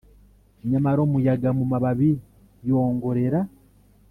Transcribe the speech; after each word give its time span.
nyamara 0.69 0.99
umuyaga 1.07 1.49
mumababi 1.57 2.11
yongorera 2.67 3.39